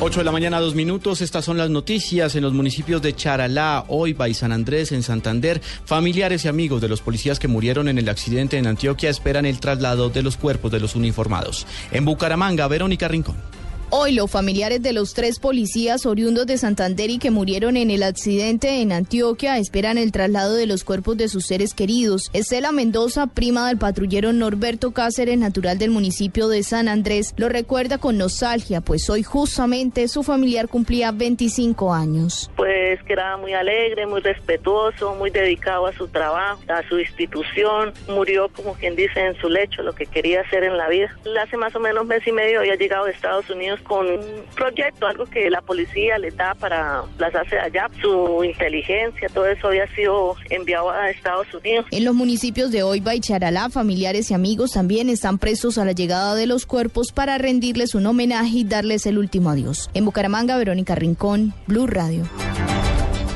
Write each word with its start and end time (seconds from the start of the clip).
8 0.00 0.20
de 0.20 0.24
la 0.24 0.30
mañana, 0.30 0.60
dos 0.60 0.76
minutos. 0.76 1.20
Estas 1.22 1.44
son 1.44 1.58
las 1.58 1.70
noticias 1.70 2.36
en 2.36 2.44
los 2.44 2.52
municipios 2.52 3.02
de 3.02 3.16
Charalá, 3.16 3.84
Oiba 3.88 4.28
y 4.28 4.34
San 4.34 4.52
Andrés, 4.52 4.92
en 4.92 5.02
Santander. 5.02 5.60
Familiares 5.84 6.44
y 6.44 6.48
amigos 6.48 6.80
de 6.80 6.88
los 6.88 7.00
policías 7.00 7.40
que 7.40 7.48
murieron 7.48 7.88
en 7.88 7.98
el 7.98 8.08
accidente 8.08 8.58
en 8.58 8.68
Antioquia 8.68 9.10
esperan 9.10 9.44
el 9.44 9.58
traslado 9.58 10.08
de 10.08 10.22
los 10.22 10.36
cuerpos 10.36 10.70
de 10.70 10.78
los 10.78 10.94
uniformados. 10.94 11.66
En 11.90 12.04
Bucaramanga, 12.04 12.68
Verónica 12.68 13.08
Rincón. 13.08 13.57
Hoy 13.90 14.12
los 14.12 14.30
familiares 14.30 14.82
de 14.82 14.92
los 14.92 15.14
tres 15.14 15.38
policías 15.38 16.04
oriundos 16.04 16.46
de 16.46 16.58
Santander 16.58 17.08
y 17.08 17.16
que 17.16 17.30
murieron 17.30 17.74
en 17.78 17.90
el 17.90 18.02
accidente 18.02 18.82
en 18.82 18.92
Antioquia 18.92 19.56
esperan 19.56 19.96
el 19.96 20.12
traslado 20.12 20.52
de 20.52 20.66
los 20.66 20.84
cuerpos 20.84 21.16
de 21.16 21.28
sus 21.28 21.46
seres 21.46 21.72
queridos. 21.72 22.28
Estela 22.34 22.70
Mendoza, 22.70 23.28
prima 23.28 23.66
del 23.66 23.78
patrullero 23.78 24.34
Norberto 24.34 24.90
Cáceres, 24.90 25.38
natural 25.38 25.78
del 25.78 25.90
municipio 25.90 26.48
de 26.48 26.64
San 26.64 26.86
Andrés, 26.86 27.32
lo 27.38 27.48
recuerda 27.48 27.96
con 27.96 28.18
nostalgia, 28.18 28.82
pues 28.82 29.08
hoy 29.08 29.22
justamente 29.22 30.06
su 30.08 30.22
familiar 30.22 30.68
cumplía 30.68 31.10
25 31.10 31.94
años. 31.94 32.50
Pues 32.56 32.68
que 33.04 33.12
era 33.12 33.36
muy 33.36 33.52
alegre, 33.52 34.06
muy 34.06 34.20
respetuoso, 34.20 35.14
muy 35.14 35.30
dedicado 35.30 35.86
a 35.86 35.92
su 35.92 36.08
trabajo, 36.08 36.60
a 36.68 36.86
su 36.88 36.98
institución. 36.98 37.92
Murió, 38.08 38.48
como 38.48 38.74
quien 38.74 38.96
dice, 38.96 39.20
en 39.20 39.36
su 39.36 39.48
lecho, 39.48 39.82
lo 39.82 39.94
que 39.94 40.06
quería 40.06 40.40
hacer 40.40 40.64
en 40.64 40.76
la 40.76 40.88
vida. 40.88 41.14
Hace 41.42 41.56
más 41.56 41.74
o 41.74 41.80
menos 41.80 42.06
mes 42.06 42.26
y 42.26 42.32
medio 42.32 42.60
había 42.60 42.76
llegado 42.76 43.04
de 43.04 43.12
Estados 43.12 43.48
Unidos 43.50 43.80
con 43.82 44.06
un 44.06 44.44
proyecto, 44.54 45.06
algo 45.06 45.26
que 45.26 45.50
la 45.50 45.60
policía 45.60 46.18
le 46.18 46.30
da 46.30 46.54
para 46.54 47.02
las 47.18 47.34
hace 47.34 47.58
allá, 47.58 47.88
su 48.00 48.42
inteligencia, 48.44 49.28
todo 49.32 49.46
eso 49.46 49.68
había 49.68 49.86
sido 49.94 50.36
enviado 50.50 50.90
a 50.90 51.10
Estados 51.10 51.52
Unidos. 51.54 51.86
En 51.90 52.04
los 52.04 52.14
municipios 52.14 52.70
de 52.70 52.82
Oiba 52.82 53.14
y 53.14 53.20
Charalá, 53.20 53.68
familiares 53.70 54.30
y 54.30 54.34
amigos 54.34 54.72
también 54.72 55.08
están 55.08 55.38
presos 55.38 55.78
a 55.78 55.84
la 55.84 55.92
llegada 55.92 56.34
de 56.34 56.46
los 56.46 56.66
cuerpos 56.66 57.12
para 57.12 57.38
rendirles 57.38 57.94
un 57.94 58.06
homenaje 58.06 58.58
y 58.58 58.64
darles 58.64 59.06
el 59.06 59.18
último 59.18 59.50
adiós. 59.50 59.90
En 59.94 60.04
Bucaramanga, 60.04 60.56
Verónica 60.56 60.94
Rincón, 60.94 61.54
Blue 61.66 61.86
Radio. 61.86 62.24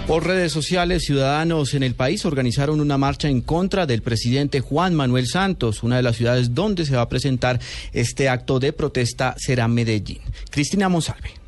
Por 0.06 0.26
redes 0.26 0.52
sociales, 0.52 1.04
ciudadanos 1.04 1.74
en 1.74 1.84
el 1.84 1.94
país 1.94 2.24
organizaron 2.24 2.80
una 2.80 2.98
marcha 2.98 3.28
en 3.28 3.40
contra 3.40 3.86
del 3.86 4.02
presidente 4.02 4.60
Juan 4.60 4.94
Manuel 4.94 5.26
Santos. 5.26 5.82
Una 5.82 5.96
de 5.96 6.02
las 6.02 6.16
ciudades 6.16 6.54
donde 6.54 6.84
se 6.84 6.96
va 6.96 7.02
a 7.02 7.08
presentar 7.08 7.60
este 7.92 8.28
acto 8.28 8.58
de 8.58 8.72
protesta 8.72 9.34
será 9.38 9.68
Medellín. 9.68 10.18
Cristina 10.50 10.88
Monsalve. 10.88 11.41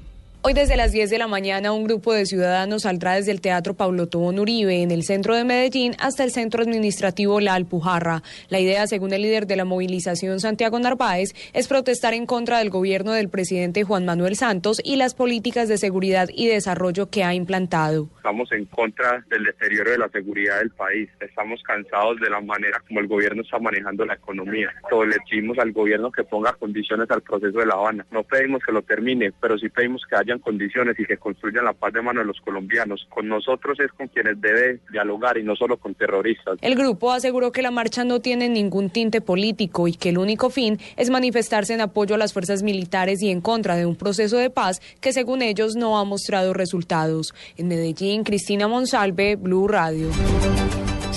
Hoy 0.46 0.52
desde 0.52 0.76
las 0.76 0.92
10 0.92 1.08
de 1.08 1.16
la 1.16 1.26
mañana 1.26 1.72
un 1.72 1.84
grupo 1.84 2.12
de 2.12 2.26
ciudadanos 2.26 2.82
saldrá 2.82 3.14
desde 3.14 3.32
el 3.32 3.40
Teatro 3.40 3.72
Pablo 3.72 4.08
Tobón 4.08 4.38
Uribe 4.38 4.82
en 4.82 4.90
el 4.90 5.02
centro 5.02 5.34
de 5.34 5.42
Medellín 5.42 5.94
hasta 5.98 6.22
el 6.22 6.32
centro 6.32 6.62
administrativo 6.62 7.40
La 7.40 7.54
Alpujarra. 7.54 8.22
La 8.50 8.60
idea, 8.60 8.86
según 8.86 9.14
el 9.14 9.22
líder 9.22 9.46
de 9.46 9.56
la 9.56 9.64
movilización 9.64 10.40
Santiago 10.40 10.78
Narváez, 10.78 11.30
es 11.54 11.66
protestar 11.66 12.12
en 12.12 12.26
contra 12.26 12.58
del 12.58 12.68
gobierno 12.68 13.12
del 13.12 13.30
presidente 13.30 13.84
Juan 13.84 14.04
Manuel 14.04 14.36
Santos 14.36 14.82
y 14.84 14.96
las 14.96 15.14
políticas 15.14 15.66
de 15.66 15.78
seguridad 15.78 16.28
y 16.30 16.46
desarrollo 16.46 17.08
que 17.08 17.24
ha 17.24 17.32
implantado. 17.32 18.10
Estamos 18.18 18.52
en 18.52 18.66
contra 18.66 19.24
del 19.30 19.44
deterioro 19.44 19.92
de 19.92 19.98
la 19.98 20.10
seguridad 20.10 20.58
del 20.58 20.72
país. 20.72 21.08
Estamos 21.20 21.62
cansados 21.62 22.20
de 22.20 22.28
la 22.28 22.42
manera 22.42 22.82
como 22.86 23.00
el 23.00 23.06
gobierno 23.06 23.40
está 23.40 23.58
manejando 23.58 24.04
la 24.04 24.12
economía. 24.12 24.74
Todo 24.90 25.06
le 25.06 25.16
pedimos 25.30 25.58
al 25.58 25.72
gobierno 25.72 26.12
que 26.12 26.22
ponga 26.22 26.52
condiciones 26.52 27.10
al 27.10 27.22
proceso 27.22 27.60
de 27.60 27.64
La 27.64 27.76
Habana. 27.76 28.04
No 28.10 28.22
pedimos 28.24 28.62
que 28.62 28.72
lo 28.72 28.82
termine, 28.82 29.32
pero 29.40 29.56
sí 29.56 29.70
pedimos 29.70 30.02
que 30.06 30.16
haya 30.16 30.33
condiciones 30.38 30.98
y 30.98 31.04
que 31.04 31.16
construyan 31.16 31.64
la 31.64 31.72
paz 31.72 31.92
de 31.92 32.02
mano 32.02 32.20
de 32.20 32.26
los 32.26 32.40
colombianos. 32.40 33.06
Con 33.08 33.28
nosotros 33.28 33.78
es 33.80 33.92
con 33.92 34.08
quienes 34.08 34.40
debe 34.40 34.80
dialogar 34.90 35.38
y 35.38 35.42
no 35.42 35.56
solo 35.56 35.76
con 35.76 35.94
terroristas. 35.94 36.58
El 36.60 36.74
grupo 36.74 37.12
aseguró 37.12 37.52
que 37.52 37.62
la 37.62 37.70
marcha 37.70 38.04
no 38.04 38.20
tiene 38.20 38.48
ningún 38.48 38.90
tinte 38.90 39.20
político 39.20 39.88
y 39.88 39.94
que 39.94 40.10
el 40.10 40.18
único 40.18 40.50
fin 40.50 40.78
es 40.96 41.10
manifestarse 41.10 41.74
en 41.74 41.80
apoyo 41.80 42.14
a 42.14 42.18
las 42.18 42.32
fuerzas 42.32 42.62
militares 42.62 43.22
y 43.22 43.30
en 43.30 43.40
contra 43.40 43.76
de 43.76 43.86
un 43.86 43.96
proceso 43.96 44.36
de 44.36 44.50
paz 44.50 44.80
que 45.00 45.12
según 45.12 45.42
ellos 45.42 45.76
no 45.76 45.98
ha 45.98 46.04
mostrado 46.04 46.52
resultados. 46.52 47.34
En 47.56 47.68
Medellín, 47.68 48.24
Cristina 48.24 48.68
Monsalve, 48.68 49.36
Blue 49.36 49.68
Radio. 49.68 50.08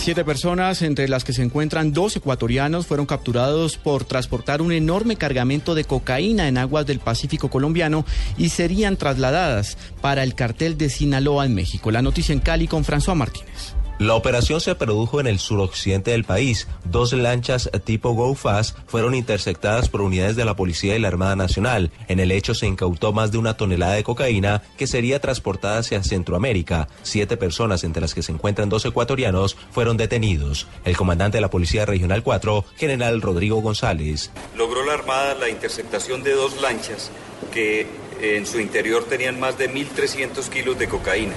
Siete 0.08 0.24
personas, 0.24 0.84
entre 0.84 1.10
las 1.10 1.26
que 1.26 1.34
se 1.34 1.44
encuentran 1.44 1.92
dos 1.92 2.16
ecuatorianos, 2.16 2.88
fueron 2.88 3.06
capturados 3.06 3.76
por 3.76 4.06
transportar 4.06 4.62
un 4.62 4.72
enorme 4.72 5.18
cargamento 5.18 5.76
de 5.76 5.84
cocaína 5.84 6.48
en 6.48 6.58
aguas 6.58 6.86
del 6.86 7.00
Pacífico 7.02 7.50
colombiano 7.50 8.06
y 8.38 8.48
serían 8.48 8.96
trasladadas 8.96 9.78
para 10.00 10.24
el 10.24 10.34
cartel 10.34 10.78
de 10.78 10.90
Sinaloa 10.90 11.46
en 11.46 11.56
México. 11.56 11.92
La 11.92 12.02
noticia 12.02 12.32
en 12.32 12.40
Cali 12.40 12.70
con 12.70 12.86
François 12.86 13.16
Martínez. 13.16 13.74
La 14.00 14.14
operación 14.14 14.62
se 14.62 14.76
produjo 14.76 15.20
en 15.20 15.26
el 15.26 15.40
suroccidente 15.40 16.12
del 16.12 16.24
país. 16.24 16.68
Dos 16.84 17.14
lanchas 17.14 17.68
tipo 17.84 18.12
Go 18.12 18.36
Fast 18.36 18.78
fueron 18.86 19.16
interceptadas 19.16 19.90
por 19.90 20.02
unidades 20.02 20.36
de 20.36 20.46
la 20.46 20.56
Policía 20.56 20.96
y 20.96 21.00
la 21.00 21.08
Armada 21.08 21.36
Nacional. 21.36 21.90
En 22.08 22.20
el 22.20 22.32
hecho 22.32 22.54
se 22.54 22.68
incautó 22.68 23.12
más 23.12 23.32
de 23.32 23.40
una 23.40 23.58
tonelada 23.58 23.94
de 23.94 24.04
cocaína 24.04 24.62
que 24.78 24.86
sería 24.86 25.20
transportada 25.20 25.80
hacia 25.80 26.04
Centroamérica. 26.04 26.88
Siete 27.02 27.38
personas, 27.38 27.84
entre 27.84 28.02
las 28.02 28.14
que 28.14 28.22
se 28.22 28.32
encuentran 28.32 28.70
dos 28.70 28.86
ecuatorianos, 28.86 29.58
fueron 29.72 29.98
detenidos. 29.98 30.68
El 30.86 30.96
comandante 30.96 31.38
de 31.38 31.42
la 31.42 31.50
Policía 31.50 31.88
Regional 31.88 32.22
4, 32.22 32.66
general 32.76 33.20
Rodrigo 33.20 33.62
González. 33.62 34.30
Logró 34.56 34.86
la 34.86 34.94
Armada 34.94 35.34
la 35.34 35.50
interceptación 35.50 36.22
de 36.22 36.34
dos 36.34 36.62
lanchas 36.62 37.10
que 37.52 37.88
en 38.22 38.46
su 38.46 38.60
interior 38.60 39.06
tenían 39.06 39.40
más 39.40 39.58
de 39.58 39.72
1.300 39.72 40.50
kilos 40.50 40.78
de 40.78 40.88
cocaína. 40.88 41.34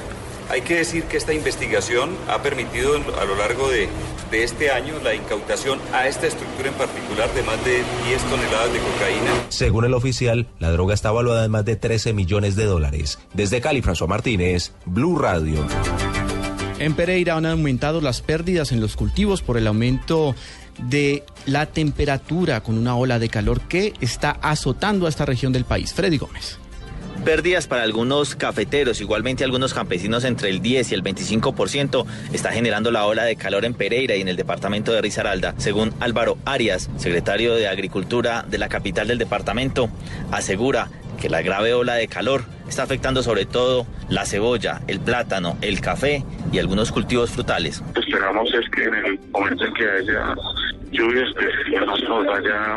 Hay 0.51 0.63
que 0.63 0.75
decir 0.75 1.05
que 1.05 1.17
esta 1.17 1.33
investigación 1.33 2.11
ha 2.29 2.43
permitido 2.43 2.97
a 2.97 3.25
lo 3.25 3.37
largo 3.37 3.69
de, 3.69 3.89
de, 4.33 4.43
este 4.43 4.73
año 4.73 4.95
la 5.05 5.15
incautación 5.15 5.79
a 5.93 6.09
esta 6.09 6.27
estructura 6.27 6.69
en 6.71 6.75
particular 6.75 7.33
de 7.33 7.43
más 7.45 7.65
de 7.65 7.85
10 8.09 8.23
toneladas 8.29 8.73
de 8.73 8.79
cocaína. 8.81 9.31
Según 9.49 9.85
el 9.85 9.95
oficial, 9.95 10.49
la 10.59 10.73
droga 10.73 10.93
está 10.93 11.13
valuada 11.13 11.45
en 11.45 11.53
más 11.53 11.65
de 11.65 11.77
13 11.77 12.15
millones 12.15 12.57
de 12.57 12.65
dólares. 12.65 13.21
Desde 13.33 13.61
Cali, 13.61 13.81
François 13.81 14.09
Martínez, 14.09 14.73
Blue 14.87 15.17
Radio. 15.19 15.65
En 16.81 16.95
Pereira 16.95 17.37
han 17.37 17.47
aumentado 17.47 18.01
las 18.01 18.21
pérdidas 18.21 18.73
en 18.73 18.81
los 18.81 18.97
cultivos 18.97 19.43
por 19.43 19.57
el 19.57 19.69
aumento 19.69 20.35
de 20.89 21.23
la 21.47 21.67
temperatura 21.67 22.61
con 22.63 22.77
una 22.77 22.97
ola 22.97 23.21
de 23.21 23.29
calor 23.29 23.61
que 23.61 23.93
está 24.01 24.33
azotando 24.43 25.07
a 25.07 25.11
esta 25.11 25.27
región 25.27 25.53
del 25.53 25.65
país. 25.65 25.95
Freddy 25.95 26.19
Gómez. 26.19 26.59
Pérdidas 27.25 27.67
para 27.67 27.83
algunos 27.83 28.35
cafeteros, 28.35 29.01
igualmente 29.03 29.45
algunos 29.45 29.75
campesinos 29.75 30.25
entre 30.25 30.49
el 30.49 30.63
10 30.63 30.91
y 30.91 30.95
el 30.95 31.03
25% 31.03 32.07
está 32.33 32.51
generando 32.51 32.91
la 32.91 33.05
ola 33.05 33.25
de 33.25 33.37
calor 33.37 33.67
en 33.67 33.75
Pereira 33.75 34.17
y 34.17 34.23
en 34.23 34.29
el 34.29 34.37
departamento 34.37 34.93
de 34.93 35.03
Risaralda. 35.03 35.55
Según 35.59 35.93
Álvaro 36.01 36.39
Arias, 36.47 36.89
secretario 36.97 37.55
de 37.55 37.69
Agricultura 37.69 38.45
de 38.49 38.57
la 38.57 38.71
capital 38.71 39.07
del 39.07 39.19
departamento, 39.19 39.91
asegura 40.33 40.89
que 41.21 41.29
la 41.29 41.43
grave 41.43 41.75
ola 41.75 41.95
de 41.95 42.09
calor 42.09 42.45
está 42.67 42.85
afectando 42.85 43.23
sobre 43.23 43.45
todo 43.45 43.87
la 44.09 44.25
cebolla, 44.25 44.81
el 44.89 44.99
plátano, 45.01 45.59
el 45.61 45.83
café 45.83 46.25
y 46.51 46.59
algunos 46.59 46.91
cultivos 46.91 47.31
frutales. 47.31 47.83
Esperamos 47.97 48.49
es 48.55 48.69
que 48.71 48.85
en 48.85 48.95
el 48.95 49.21
momento 49.31 49.67
en 49.67 49.75
que 49.75 49.91
haya 49.91 50.35
lluvias, 50.91 51.29
se 51.69 52.09
nos 52.09 52.27
vaya 52.27 52.77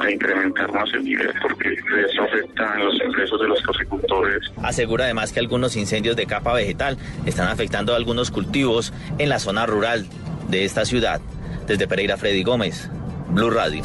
a 0.00 0.10
incrementar 0.10 0.72
más 0.72 0.92
el 0.94 1.04
nivel 1.04 1.30
porque 1.40 1.72
eso 1.72 2.22
afecta 2.22 2.74
en 2.74 2.84
los 2.86 2.94
ingresos 2.94 3.40
de 3.40 3.48
los 3.48 3.60
caficultores. 3.62 4.40
Asegura 4.62 5.04
además 5.04 5.32
que 5.32 5.40
algunos 5.40 5.76
incendios 5.76 6.16
de 6.16 6.26
capa 6.26 6.52
vegetal 6.54 6.98
están 7.26 7.48
afectando 7.48 7.92
a 7.92 7.96
algunos 7.96 8.30
cultivos 8.30 8.92
en 9.18 9.28
la 9.28 9.38
zona 9.38 9.66
rural 9.66 10.06
de 10.48 10.64
esta 10.64 10.84
ciudad. 10.84 11.20
Desde 11.66 11.88
Pereira, 11.88 12.16
Freddy 12.16 12.42
Gómez, 12.42 12.90
Blue 13.30 13.50
Radio. 13.50 13.82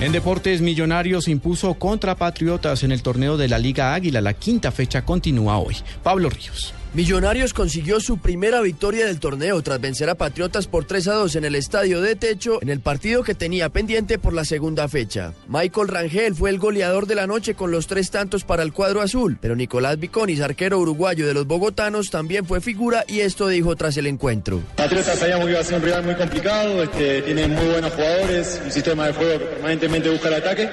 En 0.00 0.12
deportes, 0.12 0.60
Millonarios 0.60 1.28
impuso 1.28 1.72
contra 1.74 2.14
Patriotas 2.14 2.82
en 2.82 2.92
el 2.92 3.02
torneo 3.02 3.36
de 3.36 3.48
la 3.48 3.58
Liga 3.58 3.94
Águila. 3.94 4.20
La 4.20 4.34
quinta 4.34 4.70
fecha 4.70 5.04
continúa 5.04 5.56
hoy. 5.58 5.76
Pablo 6.02 6.28
Ríos. 6.28 6.74
Millonarios 6.94 7.52
consiguió 7.52 7.98
su 7.98 8.18
primera 8.18 8.60
victoria 8.60 9.06
del 9.06 9.18
torneo 9.18 9.60
tras 9.62 9.80
vencer 9.80 10.08
a 10.10 10.14
Patriotas 10.14 10.68
por 10.68 10.84
3 10.84 11.08
a 11.08 11.14
2 11.14 11.34
en 11.34 11.44
el 11.44 11.56
estadio 11.56 12.00
de 12.00 12.14
Techo 12.14 12.62
en 12.62 12.68
el 12.68 12.78
partido 12.78 13.24
que 13.24 13.34
tenía 13.34 13.68
pendiente 13.68 14.16
por 14.16 14.32
la 14.32 14.44
segunda 14.44 14.86
fecha. 14.86 15.32
Michael 15.48 15.88
Rangel 15.88 16.36
fue 16.36 16.50
el 16.50 16.60
goleador 16.60 17.08
de 17.08 17.16
la 17.16 17.26
noche 17.26 17.56
con 17.56 17.72
los 17.72 17.88
tres 17.88 18.12
tantos 18.12 18.44
para 18.44 18.62
el 18.62 18.72
cuadro 18.72 19.00
azul, 19.00 19.36
pero 19.40 19.56
Nicolás 19.56 19.98
Viconis, 19.98 20.40
arquero 20.40 20.78
uruguayo 20.78 21.26
de 21.26 21.34
los 21.34 21.48
bogotanos, 21.48 22.10
también 22.10 22.46
fue 22.46 22.60
figura 22.60 23.04
y 23.08 23.20
esto 23.20 23.48
dijo 23.48 23.74
tras 23.74 23.96
el 23.96 24.06
encuentro. 24.06 24.62
Patriotas 24.76 25.18
sabíamos 25.18 25.46
que 25.46 25.50
iba 25.50 25.60
a 25.60 25.64
ser 25.64 25.78
un 25.78 25.82
rival 25.82 26.04
muy 26.04 26.14
complicado, 26.14 26.80
este, 26.80 27.22
tiene 27.22 27.48
muy 27.48 27.66
buenos 27.66 27.92
jugadores, 27.92 28.60
un 28.64 28.70
sistema 28.70 29.08
de 29.08 29.14
juego 29.14 29.44
permanentemente 29.44 30.10
busca 30.10 30.28
el 30.28 30.34
ataque. 30.34 30.70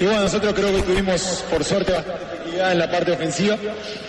Y 0.00 0.04
bueno, 0.04 0.20
nosotros 0.22 0.52
creo 0.54 0.74
que 0.74 0.82
tuvimos 0.82 1.44
por 1.50 1.64
suerte 1.64 1.92
bastante 1.92 2.36
en 2.58 2.78
la 2.78 2.90
parte 2.90 3.12
ofensiva 3.12 3.58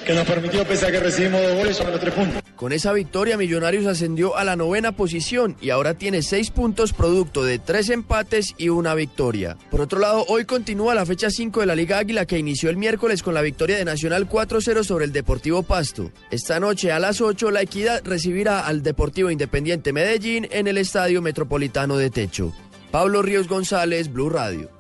que 0.06 0.14
nos 0.14 0.26
permitió, 0.26 0.66
pese 0.66 0.88
a 0.88 0.92
que 0.92 1.00
recibimos 1.00 1.42
dos 1.42 1.56
goles, 1.56 1.78
llevar 1.78 1.92
los 1.92 2.02
tres 2.02 2.14
puntos. 2.14 2.42
Con 2.56 2.72
esa 2.72 2.94
victoria, 2.94 3.38
Millonarios 3.38 3.86
ascendió 3.86 4.36
a 4.36 4.44
la 4.44 4.56
novena 4.56 4.94
posición 4.94 5.56
y 5.62 5.70
ahora 5.70 5.94
tiene 5.94 6.24
seis 6.24 6.50
puntos 6.50 6.94
producto 6.94 7.44
de 7.44 7.60
tres 7.60 7.90
empates 7.90 8.56
y 8.58 8.70
una 8.70 8.96
victoria. 8.96 9.58
Por 9.70 9.82
otro 9.82 10.00
lado, 10.00 10.26
hoy 10.28 10.46
continúa 10.46 10.96
la 10.96 11.06
fecha 11.06 11.30
5 11.30 11.60
de 11.60 11.66
la 11.66 11.76
Liga 11.76 12.00
Águila 12.00 12.26
que 12.26 12.40
inició 12.40 12.70
el 12.70 12.78
miércoles 12.78 13.22
con 13.22 13.34
la 13.34 13.42
victoria 13.42 13.78
de 13.78 13.86
Nacional 13.86 14.28
4-0 14.28 14.84
sobre 14.84 15.06
el 15.06 15.12
Deportivo 15.12 15.62
Pasto. 15.62 16.12
Esta 16.32 16.60
noche 16.60 16.92
a 16.92 17.00
las 17.00 17.22
8 17.22 17.52
la 17.52 17.62
Equidad 17.62 18.02
recibirá 18.04 18.66
al 18.66 18.82
Deportivo 18.82 19.30
Independiente 19.30 19.94
Medellín 19.94 20.48
en 20.52 20.68
el 20.68 20.78
Estadio 20.78 21.22
Metropolitano 21.22 21.98
de 21.98 22.10
Techo. 22.10 22.54
Pablo 22.92 23.22
Ríos 23.22 23.48
González, 23.48 24.12
Blue 24.12 24.30
Radio. 24.30 24.77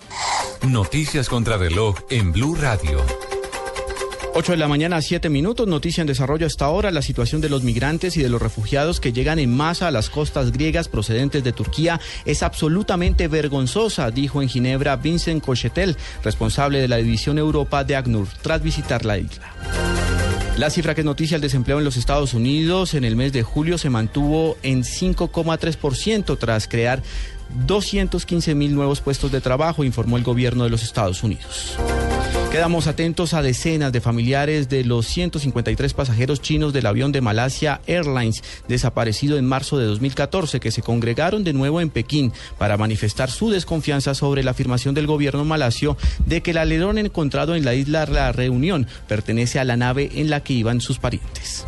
Noticias 0.71 1.29
contra 1.29 1.55
reloj 1.55 1.95
en 2.09 2.33
Blue 2.33 2.53
Radio. 2.55 3.01
8 4.33 4.51
de 4.51 4.57
la 4.57 4.67
mañana, 4.67 5.01
7 5.01 5.29
minutos. 5.29 5.65
Noticia 5.65 6.01
en 6.01 6.07
desarrollo 6.07 6.45
hasta 6.45 6.65
ahora. 6.65 6.91
La 6.91 7.01
situación 7.01 7.39
de 7.39 7.49
los 7.49 7.63
migrantes 7.63 8.17
y 8.17 8.21
de 8.21 8.29
los 8.29 8.41
refugiados 8.41 8.99
que 8.99 9.13
llegan 9.13 9.39
en 9.39 9.55
masa 9.55 9.87
a 9.87 9.91
las 9.91 10.09
costas 10.09 10.51
griegas 10.51 10.89
procedentes 10.89 11.43
de 11.43 11.53
Turquía 11.53 12.01
es 12.25 12.43
absolutamente 12.43 13.29
vergonzosa, 13.29 14.11
dijo 14.11 14.41
en 14.41 14.49
Ginebra 14.49 14.97
Vincent 14.97 15.43
Cochetel, 15.43 15.95
responsable 16.23 16.81
de 16.81 16.89
la 16.89 16.97
División 16.97 17.37
Europa 17.37 17.85
de 17.85 17.95
ACNUR, 17.95 18.27
tras 18.41 18.61
visitar 18.61 19.05
la 19.05 19.17
isla. 19.17 19.86
La 20.57 20.71
cifra 20.71 20.95
que 20.95 21.01
es 21.01 21.05
noticia, 21.05 21.35
el 21.35 21.41
desempleo 21.41 21.77
en 21.77 21.85
los 21.85 21.97
Estados 21.97 22.33
Unidos 22.33 22.95
en 22.95 23.03
el 23.03 23.15
mes 23.15 23.31
de 23.31 23.43
julio 23.43 23.77
se 23.77 23.91
mantuvo 23.91 24.57
en 24.63 24.81
5,3% 24.81 26.35
tras 26.39 26.67
crear 26.67 27.03
215 27.67 28.55
mil 28.55 28.73
nuevos 28.73 28.99
puestos 28.99 29.31
de 29.31 29.39
trabajo, 29.39 29.83
informó 29.83 30.17
el 30.17 30.23
gobierno 30.23 30.63
de 30.63 30.71
los 30.71 30.81
Estados 30.81 31.21
Unidos. 31.23 31.77
Quedamos 32.51 32.87
atentos 32.87 33.33
a 33.33 33.41
decenas 33.41 33.91
de 33.91 33.99
familiares 33.99 34.69
de 34.69 34.85
los 34.85 35.05
153 35.07 35.93
pasajeros 35.93 36.41
chinos 36.41 36.71
del 36.71 36.85
avión 36.85 37.11
de 37.11 37.19
Malasia 37.19 37.81
Airlines 37.87 38.41
desaparecido 38.69 39.37
en 39.37 39.45
marzo 39.45 39.77
de 39.77 39.85
2014 39.85 40.61
que 40.61 40.71
se 40.71 40.81
congregaron 40.81 41.43
de 41.43 41.51
nuevo 41.51 41.81
en 41.81 41.89
Pekín 41.89 42.31
para 42.57 42.77
manifestar 42.77 43.29
su 43.29 43.49
desconfianza 43.49 44.15
sobre 44.15 44.43
la 44.43 44.51
afirmación 44.51 44.95
del 44.95 45.07
gobierno 45.07 45.43
malasio 45.43 45.97
de 46.25 46.41
que 46.41 46.51
el 46.51 46.57
alerón 46.57 46.97
encontrado 46.97 47.53
en 47.53 47.65
la 47.65 47.75
isla 47.75 48.05
La 48.05 48.31
Reunión 48.31 48.87
pertenece 49.07 49.59
a 49.59 49.65
la 49.65 49.75
nave 49.75 50.09
en 50.15 50.29
la 50.29 50.41
que 50.41 50.53
iban 50.53 50.79
sus 50.79 50.99
parientes. 50.99 51.65